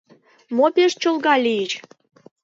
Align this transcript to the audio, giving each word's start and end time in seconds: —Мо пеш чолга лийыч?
—Мо 0.55 0.65
пеш 0.75 0.91
чолга 1.01 1.35
лийыч? 1.45 1.71